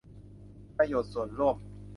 [0.77, 1.55] ประโยชน์ส่วนรวม